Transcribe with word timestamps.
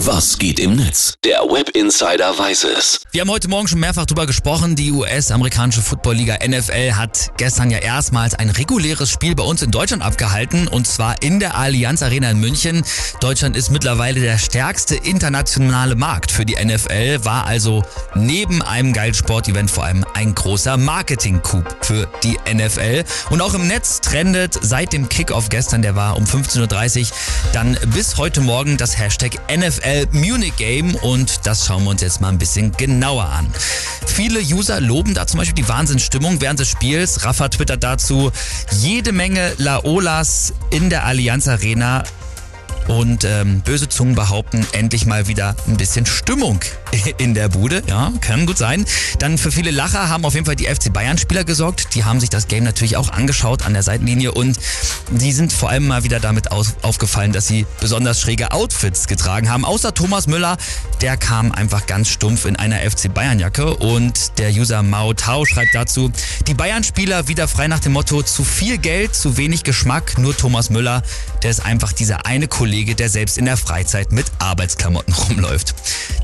Was 0.00 0.36
geht 0.36 0.60
im 0.60 0.76
Netz? 0.76 1.14
Der 1.24 1.38
Web 1.38 1.70
Insider 1.70 2.38
weiß 2.38 2.64
es. 2.64 3.00
Wir 3.12 3.22
haben 3.22 3.30
heute 3.30 3.48
Morgen 3.48 3.66
schon 3.66 3.80
mehrfach 3.80 4.04
darüber 4.04 4.26
gesprochen. 4.26 4.76
Die 4.76 4.92
US-amerikanische 4.92 5.80
Footballliga 5.80 6.36
NFL 6.46 6.92
hat 6.92 7.30
gestern 7.38 7.70
ja 7.70 7.78
erstmals 7.78 8.34
ein 8.34 8.50
reguläres 8.50 9.10
Spiel 9.10 9.34
bei 9.34 9.42
uns 9.42 9.62
in 9.62 9.70
Deutschland 9.70 10.02
abgehalten 10.02 10.68
und 10.68 10.86
zwar 10.86 11.22
in 11.22 11.40
der 11.40 11.56
Allianz 11.56 12.02
Arena 12.02 12.30
in 12.30 12.38
München. 12.40 12.84
Deutschland 13.20 13.56
ist 13.56 13.70
mittlerweile 13.70 14.20
der 14.20 14.36
stärkste 14.36 14.96
internationale 14.96 15.94
Markt 15.94 16.30
für 16.30 16.44
die 16.44 16.62
NFL, 16.62 17.24
war 17.24 17.46
also 17.46 17.82
neben 18.14 18.60
einem 18.60 18.92
geilen 18.92 19.14
Sportevent 19.14 19.70
vor 19.70 19.84
allem 19.84 20.04
ein 20.12 20.34
großer 20.34 20.76
Marketing-Coup 20.76 21.64
für 21.80 22.06
die 22.22 22.36
NFL. 22.52 23.02
Und 23.30 23.40
auch 23.40 23.54
im 23.54 23.66
Netz 23.66 24.02
trendet 24.02 24.58
seit 24.60 24.92
dem 24.92 25.08
Kickoff 25.08 25.48
gestern, 25.48 25.80
der 25.80 25.96
war 25.96 26.18
um 26.18 26.24
15.30 26.24 27.00
Uhr, 27.00 27.06
dann 27.54 27.78
bis 27.94 28.18
heute 28.18 28.42
Morgen 28.42 28.76
das 28.76 28.98
Hashtag 28.98 29.38
NFL 29.50 29.85
Munich 30.10 30.56
Game 30.56 30.94
und 30.96 31.46
das 31.46 31.66
schauen 31.66 31.84
wir 31.84 31.90
uns 31.90 32.02
jetzt 32.02 32.20
mal 32.20 32.28
ein 32.28 32.38
bisschen 32.38 32.72
genauer 32.72 33.26
an. 33.26 33.46
Viele 34.04 34.40
User 34.40 34.80
loben 34.80 35.14
da 35.14 35.26
zum 35.26 35.38
Beispiel 35.38 35.62
die 35.62 35.68
Wahnsinnsstimmung 35.68 36.40
während 36.40 36.58
des 36.58 36.68
Spiels. 36.68 37.24
Rafa 37.24 37.48
twittert 37.48 37.84
dazu 37.84 38.32
jede 38.80 39.12
Menge 39.12 39.52
Laolas 39.58 40.54
in 40.70 40.90
der 40.90 41.04
Allianz 41.04 41.46
Arena 41.46 42.02
und 42.88 43.24
ähm, 43.24 43.60
böse 43.60 43.88
Zungen 43.88 44.14
behaupten, 44.14 44.66
endlich 44.72 45.06
mal 45.06 45.28
wieder 45.28 45.54
ein 45.66 45.76
bisschen 45.76 46.06
Stimmung 46.06 46.60
in 47.18 47.34
der 47.34 47.48
Bude. 47.48 47.82
Ja, 47.86 48.12
kann 48.20 48.46
gut 48.46 48.58
sein. 48.58 48.84
Dann 49.18 49.38
für 49.38 49.50
viele 49.50 49.70
Lacher 49.70 50.08
haben 50.08 50.24
auf 50.24 50.34
jeden 50.34 50.46
Fall 50.46 50.56
die 50.56 50.66
FC 50.66 50.92
Bayern-Spieler 50.92 51.44
gesorgt. 51.44 51.94
Die 51.94 52.04
haben 52.04 52.20
sich 52.20 52.30
das 52.30 52.48
Game 52.48 52.64
natürlich 52.64 52.96
auch 52.96 53.10
angeschaut 53.10 53.64
an 53.64 53.72
der 53.72 53.82
Seitenlinie 53.82 54.32
und 54.32 54.58
die 55.10 55.32
sind 55.32 55.52
vor 55.52 55.70
allem 55.70 55.86
mal 55.86 56.04
wieder 56.04 56.20
damit 56.20 56.50
aufgefallen, 56.50 57.32
dass 57.32 57.46
sie 57.46 57.66
besonders 57.80 58.20
schräge 58.20 58.52
Outfits 58.52 59.06
getragen 59.06 59.50
haben. 59.50 59.64
Außer 59.64 59.94
Thomas 59.94 60.26
Müller, 60.26 60.56
der 61.00 61.16
kam 61.16 61.52
einfach 61.52 61.86
ganz 61.86 62.08
stumpf 62.08 62.44
in 62.44 62.56
einer 62.56 62.78
FC 62.78 63.12
Bayern-Jacke 63.12 63.76
und 63.76 64.38
der 64.38 64.50
User 64.50 64.82
Mao 64.82 65.14
Tao 65.14 65.44
schreibt 65.44 65.74
dazu, 65.74 66.12
die 66.46 66.54
Bayern-Spieler 66.54 67.28
wieder 67.28 67.48
frei 67.48 67.68
nach 67.68 67.80
dem 67.80 67.92
Motto, 67.92 68.22
zu 68.22 68.44
viel 68.44 68.78
Geld, 68.78 69.14
zu 69.14 69.36
wenig 69.36 69.64
Geschmack, 69.64 70.18
nur 70.18 70.36
Thomas 70.36 70.70
Müller, 70.70 71.02
der 71.42 71.50
ist 71.50 71.64
einfach 71.64 71.92
dieser 71.92 72.26
eine 72.26 72.48
Kollege, 72.48 72.66
Kollege, 72.66 72.96
der 72.96 73.08
selbst 73.08 73.38
in 73.38 73.44
der 73.44 73.56
Freizeit 73.56 74.12
mit 74.12 74.26
Arbeitsklamotten 74.38 75.14
rumläuft. 75.28 75.74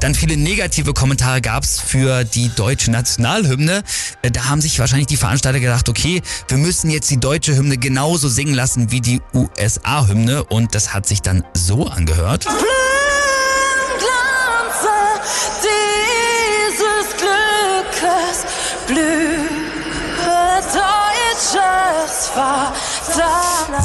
Dann 0.01 0.15
viele 0.15 0.37
negative 0.37 0.62
Kommentare 0.95 1.41
gab 1.41 1.65
es 1.65 1.81
für 1.81 2.23
die 2.23 2.49
deutsche 2.55 2.93
Nationalhymne. 2.93 3.83
Äh, 4.23 4.31
da 4.31 4.45
haben 4.45 4.61
sich 4.61 4.79
wahrscheinlich 4.79 5.09
die 5.09 5.17
Veranstalter 5.17 5.59
gedacht, 5.59 5.89
okay, 5.89 6.23
wir 6.47 6.57
müssen 6.57 6.89
jetzt 6.89 7.11
die 7.11 7.19
deutsche 7.19 7.57
Hymne 7.57 7.79
genauso 7.79 8.29
singen 8.29 8.55
lassen 8.55 8.93
wie 8.93 9.01
die 9.01 9.21
USA-Hymne 9.35 10.45
und 10.45 10.77
das 10.77 10.95
hat 10.95 11.07
sich 11.09 11.21
dann 11.21 11.43
so 11.55 11.89
angehört. 11.89 12.47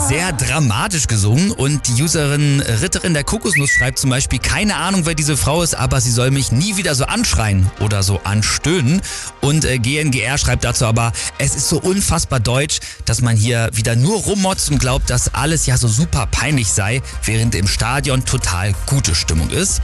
Sehr 0.07 0.31
dramatisch 0.31 1.07
gesungen 1.07 1.51
und 1.51 1.87
die 1.87 2.03
Userin 2.03 2.61
Ritterin 2.61 3.13
der 3.13 3.23
Kokosnuss 3.23 3.69
schreibt 3.71 3.99
zum 3.99 4.09
Beispiel, 4.09 4.39
keine 4.39 4.75
Ahnung, 4.75 5.05
wer 5.05 5.15
diese 5.15 5.37
Frau 5.37 5.63
ist, 5.63 5.75
aber 5.75 6.01
sie 6.01 6.11
soll 6.11 6.31
mich 6.31 6.51
nie 6.51 6.77
wieder 6.77 6.95
so 6.95 7.05
anschreien 7.05 7.69
oder 7.79 8.03
so 8.03 8.19
anstöhnen. 8.23 9.01
Und 9.41 9.65
äh, 9.65 9.79
GNGR 9.79 10.37
schreibt 10.37 10.63
dazu 10.63 10.85
aber, 10.85 11.11
es 11.37 11.55
ist 11.55 11.69
so 11.69 11.79
unfassbar 11.79 12.39
deutsch, 12.39 12.79
dass 13.05 13.21
man 13.21 13.35
hier 13.35 13.69
wieder 13.73 13.95
nur 13.95 14.17
rummotzt 14.17 14.69
und 14.71 14.79
glaubt, 14.79 15.09
dass 15.09 15.33
alles 15.33 15.65
ja 15.65 15.77
so 15.77 15.87
super 15.87 16.27
peinlich 16.27 16.71
sei, 16.71 17.01
während 17.23 17.55
im 17.55 17.67
Stadion 17.67 18.25
total 18.25 18.73
gute 18.85 19.15
Stimmung 19.15 19.49
ist. 19.49 19.81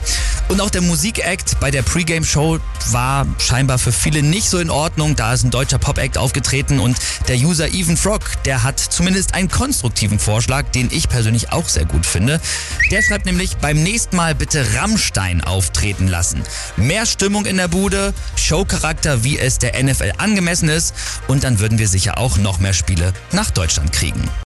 Und 0.50 0.62
auch 0.62 0.70
der 0.70 0.82
Musikakt 0.82 1.60
bei 1.60 1.72
der 1.72 1.82
Pre-Game-Show 1.82 2.60
war 2.92 3.26
scheinbar 3.40 3.80
für 3.80 3.92
viele 3.92 4.22
nicht 4.22 4.50
so 4.50 4.60
in 4.60 4.70
Ordnung. 4.70 5.16
Da 5.16 5.34
ist 5.34 5.44
ein 5.44 5.52
deutscher 5.52 5.80
Pop-Act 5.80 6.18
aufgetreten 6.18 6.80
und 6.80 6.98
der 7.28 7.38
User 7.38 7.74
Even 7.74 7.98
Frog, 7.98 8.22
der 8.46 8.64
hat 8.64 8.80
zumindest 9.24 9.36
einen 9.36 9.50
konstruktiven 9.50 10.20
Vorschlag, 10.20 10.66
den 10.72 10.90
ich 10.92 11.10
persönlich 11.10 11.52
auch 11.52 11.68
sehr 11.68 11.86
gut 11.86 12.06
finde. 12.06 12.40
Der 12.92 13.02
schreibt 13.02 13.26
nämlich, 13.26 13.58
beim 13.58 13.82
nächsten 13.82 14.16
Mal 14.16 14.36
bitte 14.36 14.66
Rammstein 14.76 15.42
auftreten 15.42 16.08
lassen. 16.08 16.44
Mehr 16.78 17.06
Stimmung 17.06 17.46
in 17.46 17.58
der 17.58 17.68
Bude, 17.68 18.14
Showcharakter, 18.36 19.24
wie 19.24 19.38
es 19.40 19.60
der 19.60 19.82
NFL 19.82 20.14
angemessen 20.18 20.70
ist 20.70 20.94
und 21.28 21.44
dann 21.44 21.60
würden 21.60 21.80
wir 21.80 21.88
sicher 21.88 22.18
auch 22.18 22.38
noch 22.38 22.60
mehr 22.60 22.74
Spiele 22.74 23.14
nach 23.32 23.52
Deutschland 23.52 23.92
kriegen. 23.92 24.30